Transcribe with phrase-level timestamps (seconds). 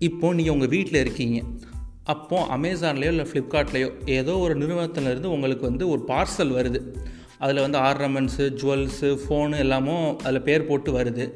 [0.00, 1.38] இப்போது நீங்கள் உங்கள் வீட்டில் இருக்கீங்க.
[2.04, 6.80] அப்போது அமேசான்லேயோ இல்லை ஃப்ளிப்கார்ட்லேயோ ஏதோ ஒரு நிறுவனத்துலேருந்து உங்களுக்கு வந்து ஒரு பார்சல் வருது.
[7.38, 11.26] அதில் வந்து ஆர்னமெண்ட்ஸு ஜுவல்ஸு ஃபோனு எல்லாமும் அதில் பேர் போட்டு வருது.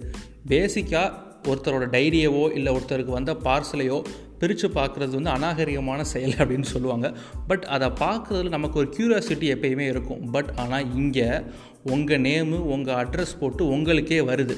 [0.48, 1.12] பேசிக்காக
[1.48, 3.98] ஒருத்தரோட டைரியவோ இல்லை ஒருத்தருக்கு வந்த பார்சலையோ
[4.38, 7.06] பிரித்து பார்க்குறது வந்து அநாகரிகமான செயல் அப்படின்னு சொல்லுவாங்க.
[7.46, 10.22] பட் அதை பார்க்குறதுல நமக்கு ஒரு க்யூரியாசிட்டி எப்பயுமே இருக்கும்.
[10.30, 11.28] பட் ஆனால் இங்கே
[11.82, 14.56] உங்கள் நேமு உங்கள் அட்ரஸ் போட்டு உங்களுக்கே வருது.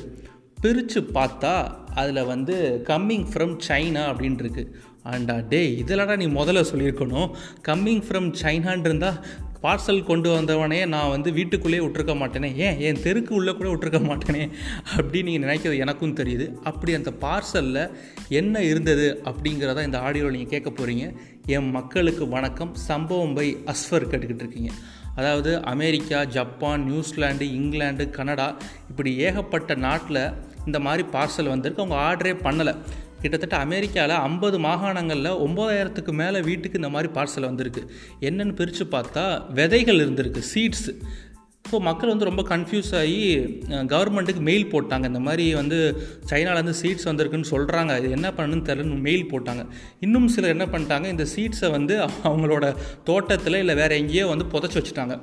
[0.66, 4.64] பிரித்து பார்த்தா அதில் வந்து கம்மிங் ஃப்ரம் சைனா அப்படின்ட்டுருக்கு
[5.04, 7.30] அண்டா டே இதெல்லாடா நீ முதல்ல சொல்லியிருக்கணும்.
[7.68, 9.24] கம்மிங் ஃப்ரம் சைனான் இருந்தால்
[9.62, 12.54] பார்சல் கொண்டு வந்தவனே நான் வந்து வீட்டுக்குள்ளேயே விட்டுருக்க மாட்டேனே.
[12.54, 12.80] ஏன்?
[12.80, 14.50] என் தெருக்கு உள்ளே கூட விட்டுருக்க மாட்டேனே.
[14.96, 16.54] அப்படின்னு நீங்கள் நினைக்கிறது எனக்கும் தெரியுது.
[16.62, 17.90] அப்படி அந்த பார்சலில்
[18.28, 22.74] என்ன இருந்தது அப்படிங்கிறத இந்த ஆடியோவில் நீங்கள் கேட்க போகிறீங்க என் மக்களுக்கு வணக்கம்.
[22.74, 24.70] சம்பவம் பை அஸ்ஃபர் கேட்டுக்கிட்டு இருக்கீங்க.
[25.16, 28.56] அதாவது America Japan New Zealand England Canada
[28.90, 31.82] இப்படி ஏகப்பட்ட நாட்டில் இந்த மாதிரி பார்சல் வந்திருக்கு.
[31.82, 32.76] அவங்க ஆர்டரே பண்ணலை.
[33.20, 37.90] கிட்டத்தட்ட அமெரிக்காவில் ஐம்பது மாகாணங்களில் ஒம்பதாயிரத்துக்கு மேலே வீட்டுக்கு இந்த மாதிரி பார்சல் வந்திருக்கு.
[38.20, 40.92] என்னென்னு பிரித்து பார்த்தா விதைகள் இருந்திருக்கு சீட்ஸு
[41.70, 43.20] ஸோ மக்கள் வந்து ரொம்ப கன்ஃபியூஸ் ஆகி
[43.92, 45.04] கவர்மெண்ட்டுக்கு மெயில் போட்டாங்க.
[45.12, 45.78] இந்த மாதிரி வந்து
[46.30, 49.64] சைனாலேருந்து சீட்ஸ் வந்திருக்குன்னு சொல்கிறாங்க இது என்ன பண்ணணும்னு தெரிலன்னு மெயில் போட்டாங்க.
[50.06, 51.94] இன்னும் சிலர் என்ன பண்ணிட்டாங்க இந்த சீட்ஸை வந்து
[52.28, 52.64] அவங்களோட
[53.10, 55.16] தோட்டத்தில் இல்லை வேறு எங்கேயோ வந்து புதைச்சி வச்சுட்டாங்க.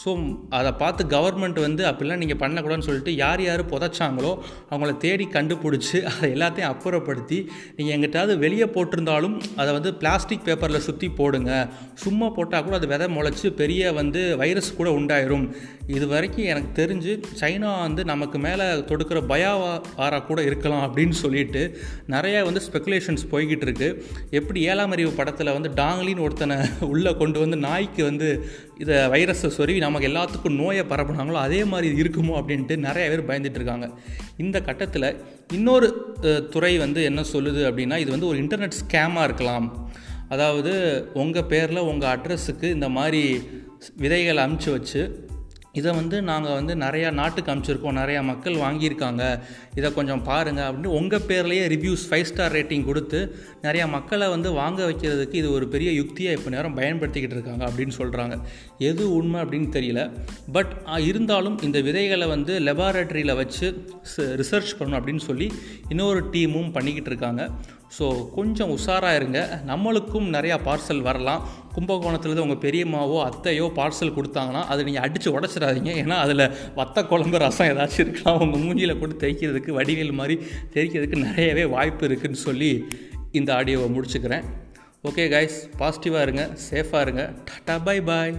[0.00, 0.10] ஸோ
[0.58, 4.32] அதை பார்த்து கவர்மெண்ட் வந்து அப்படிலாம் நீங்கள் பண்ணக்கூடாதுன்னு சொல்லிட்டு யார் யார் புதைச்சாங்களோ
[4.70, 7.38] அவங்கள தேடி கண்டுபிடிச்சி அதை எல்லாத்தையும் அப்புறப்படுத்தி
[7.76, 11.52] நீங்கள் எங்கிட்டாவது வெளியே போட்டிருந்தாலும் அதை வந்து பிளாஸ்டிக் பேப்பரில் சுற்றி போடுங்க.
[12.04, 15.46] சும்மா போட்டால் கூட அது விதை முளைச்சி பெரிய வந்து வைரஸ் கூட உண்டாயிரும்.
[15.86, 21.62] இது வரைக்கும் எனக்கு தெரிஞ்சு சைனா வந்து நமக்கு மேலே தொடுக்கிற பயாவாரா கூட இருக்கலாம் அப்படின்னு சொல்லிட்டு
[22.08, 23.88] நிறையா வந்து ஸ்பெகுலேஷன்ஸ் போய்கிட்டு இருக்கு.
[24.30, 28.28] எப்படி ஏழாம் அறிவு படத்தில் வந்து டாங்லின்னு ஒருத்தனை உள்ளே கொண்டு வந்து நாய்க்கு வந்து
[28.78, 33.88] இதை வைரஸை சொருவி நமக்கு எல்லாத்துக்கும் நோயை பரப்புனாங்களோ அதே மாதிரி இருக்குமோ அப்படின்ட்டு நிறைய பேர் பயந்துட்டு இருக்காங்க.
[34.36, 35.08] இந்த கட்டத்தில்
[35.52, 35.88] இன்னொரு
[36.50, 39.68] துறை வந்து என்ன சொல்லுது அப்படின்னா இது வந்து ஒரு இன்டர்நெட் ஸ்கேமாக இருக்கலாம்.
[40.28, 40.72] அதாவது
[41.14, 43.22] உங்கள் பேரில் உங்கள் அட்ரஸுக்கு இந்த மாதிரி
[43.96, 45.32] விதைகளை அமுச்சு வச்சு
[45.80, 47.98] இதை வந்து நாங்கள் வந்து நிறையா நாட்டுக்கு அனுப்பிச்சிருக்கோம்.
[48.00, 49.22] நிறையா மக்கள் வாங்கியிருக்காங்க.
[49.78, 53.20] இதை கொஞ்சம் பாருங்கள் அப்படின்னு உங்கள் பேர்லேயே ரிவ்யூஸ் ஃபைவ் ஸ்டார் ரேட்டிங் கொடுத்து
[53.66, 58.36] நிறையா மக்களை வந்து வாங்க வைக்கிறதுக்கு இது ஒரு பெரிய யுக்தியாக இப்போ நேரம் பயன்படுத்திக்கிட்டு இருக்காங்க அப்படின்னு சொல்கிறாங்க
[58.90, 60.02] எது உண்மை அப்படின்னு தெரியல.
[60.58, 60.74] பட்
[61.08, 63.66] இருந்தாலும் இந்த விதைகளை வந்து லெபார்டரியில் வச்சு
[64.42, 65.48] ரிசர்ச் பண்ணணும் அப்படின்னு சொல்லி
[65.92, 67.42] இன்னொரு டீமும் பண்ணிக்கிட்டு இருக்காங்க.
[67.98, 68.06] ஸோ
[68.36, 69.40] கொஞ்சம் உஷாராக இருங்க.
[69.70, 71.42] நம்மளுக்கும் நிறையா பார்சல் வரலாம்.
[71.76, 75.92] கும்பகோணத்துலேருந்து உங்கள் பெரியம்மாவோ அத்தையோ பார்சல் கொடுத்தாங்கன்னா அதை நீங்கள் அடித்து உடச்சிடாதீங்க.
[76.02, 76.44] ஏன்னா அதில்
[76.76, 80.36] வத்த குழம்பு ரசம் ஏதாச்சும் இருக்கலாம் உங்கள் மூஞ்சியில் போட்டு தேய்க்கிறதுக்கு வடிவேல் மாதிரி
[80.74, 82.72] தேய்க்கிறதுக்கு நிறையவே வாய்ப்பு இருக்குதுன்னு சொல்லி
[83.32, 84.44] இந்த ஆடியோவை முடிச்சுக்கிறேன்.
[85.04, 87.32] ஓகே கைஸ் பாசிட்டிவாக இருங்க சேஃபாக இருங்க.
[87.48, 88.34] Tata bye bye